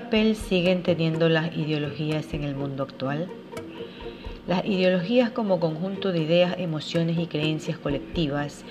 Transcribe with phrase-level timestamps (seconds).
[0.00, 3.30] papel siguen teniendo las ideologías en el mundo actual?
[4.46, 8.66] Las ideologías como conjunto de ideas, emociones y creencias colectivas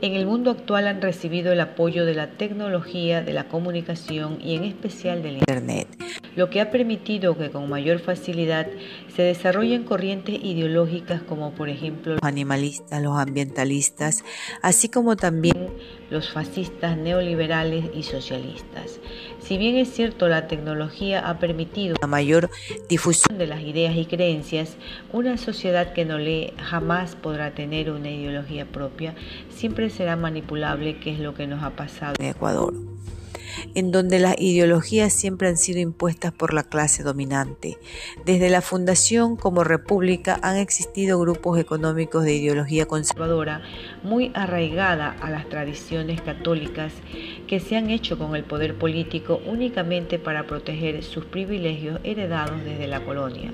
[0.00, 4.56] en el mundo actual han recibido el apoyo de la tecnología, de la comunicación y
[4.56, 5.86] en especial del Internet,
[6.34, 8.66] lo que ha permitido que con mayor facilidad
[9.14, 14.24] se desarrollen corrientes ideológicas como por ejemplo los animalistas, los ambientalistas,
[14.62, 15.59] así como también
[16.10, 19.00] los fascistas, neoliberales y socialistas.
[19.40, 22.50] Si bien es cierto la tecnología ha permitido la mayor
[22.88, 24.76] difusión de las ideas y creencias,
[25.12, 29.14] una sociedad que no lee jamás podrá tener una ideología propia,
[29.48, 32.74] siempre será manipulable, que es lo que nos ha pasado en Ecuador
[33.74, 37.78] en donde las ideologías siempre han sido impuestas por la clase dominante.
[38.24, 43.62] Desde la fundación como república han existido grupos económicos de ideología conservadora
[44.02, 46.92] muy arraigada a las tradiciones católicas
[47.46, 52.86] que se han hecho con el poder político únicamente para proteger sus privilegios heredados desde
[52.86, 53.52] la colonia.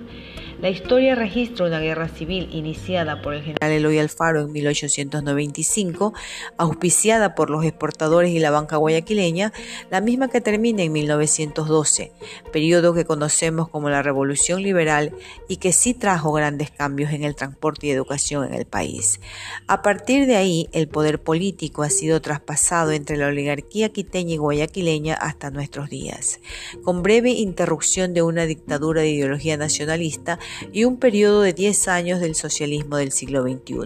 [0.60, 6.14] La historia registra una guerra civil iniciada por el general Eloy Alfaro en 1895,
[6.56, 9.52] auspiciada por los exportadores y la banca guayaquileña,
[9.90, 12.12] la misma que termina en 1912,
[12.52, 15.12] periodo que conocemos como la Revolución Liberal
[15.46, 19.20] y que sí trajo grandes cambios en el transporte y educación en el país.
[19.66, 24.38] A partir de ahí, el poder político ha sido traspasado entre la oligarquía quiteña y
[24.38, 26.40] guayaquileña hasta nuestros días,
[26.82, 30.38] con breve interrupción de una dictadura de ideología nacionalista
[30.72, 33.76] y un periodo de 10 años del socialismo del siglo XXI.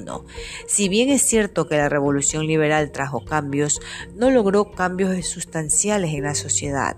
[0.66, 3.80] Si bien es cierto que la revolución liberal trajo cambios,
[4.14, 6.96] no logró cambios sustanciales en la sociedad.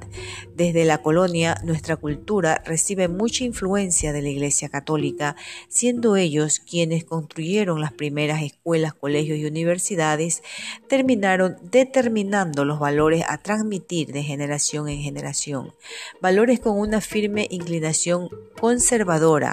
[0.55, 5.37] Desde la colonia, nuestra cultura recibe mucha influencia de la Iglesia Católica,
[5.69, 10.43] siendo ellos quienes construyeron las primeras escuelas, colegios y universidades,
[10.89, 15.73] terminaron determinando los valores a transmitir de generación en generación,
[16.21, 18.29] valores con una firme inclinación
[18.61, 19.52] conservadora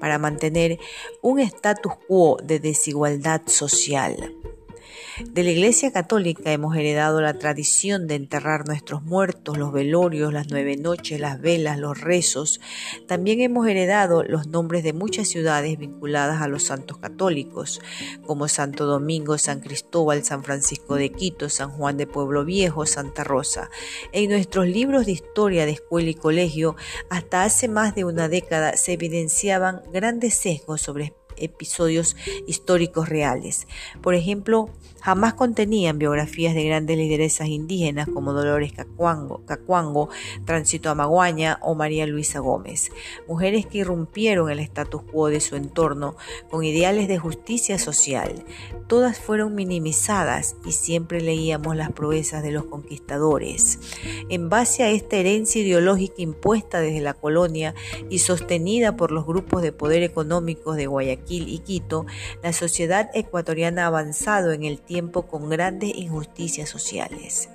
[0.00, 0.78] para mantener
[1.22, 4.34] un status quo de desigualdad social.
[5.24, 10.48] De la Iglesia Católica hemos heredado la tradición de enterrar nuestros muertos, los velorios, las
[10.50, 12.60] nueve noches, las velas, los rezos.
[13.08, 17.80] También hemos heredado los nombres de muchas ciudades vinculadas a los santos católicos,
[18.26, 23.24] como Santo Domingo, San Cristóbal, San Francisco de Quito, San Juan de Pueblo Viejo, Santa
[23.24, 23.70] Rosa.
[24.12, 26.76] En nuestros libros de historia de escuela y colegio,
[27.08, 32.16] hasta hace más de una década se evidenciaban grandes sesgos sobre episodios
[32.46, 33.66] históricos reales.
[34.02, 34.70] Por ejemplo,
[35.00, 40.08] jamás contenían biografías de grandes lideresas indígenas como Dolores Cacuango, Cacuango,
[40.44, 42.90] Tránsito Amaguaña o María Luisa Gómez,
[43.28, 46.16] mujeres que irrumpieron el status quo de su entorno
[46.50, 48.44] con ideales de justicia social.
[48.88, 53.78] Todas fueron minimizadas y siempre leíamos las proezas de los conquistadores.
[54.28, 57.74] En base a esta herencia ideológica impuesta desde la colonia
[58.10, 62.06] y sostenida por los grupos de poder económicos de Guayaquil, y Quito,
[62.42, 67.48] la sociedad ecuatoriana ha avanzado en el tiempo con grandes injusticias sociales.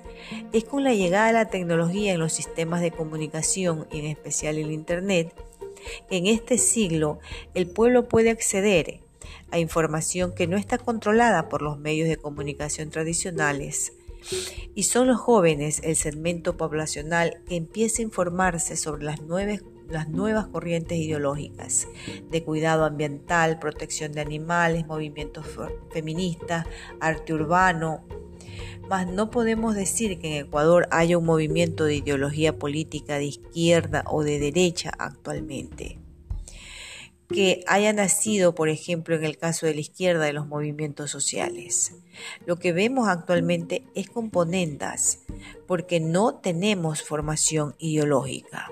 [0.52, 4.58] Es con la llegada de la tecnología en los sistemas de comunicación y en especial
[4.58, 5.34] el Internet
[6.08, 7.18] que en este siglo
[7.54, 9.00] el pueblo puede acceder
[9.50, 13.92] a información que no está controlada por los medios de comunicación tradicionales.
[14.74, 20.08] Y son los jóvenes el segmento poblacional que empieza a informarse sobre las nuevas las
[20.08, 21.86] nuevas corrientes ideológicas
[22.30, 25.46] de cuidado ambiental, protección de animales, movimientos
[25.92, 26.66] feministas,
[27.00, 28.04] arte urbano.
[28.88, 34.02] Mas no podemos decir que en Ecuador haya un movimiento de ideología política de izquierda
[34.06, 35.98] o de derecha actualmente
[37.32, 41.94] que haya nacido, por ejemplo, en el caso de la izquierda de los movimientos sociales.
[42.46, 45.20] Lo que vemos actualmente es componendas,
[45.66, 48.70] porque no tenemos formación ideológica.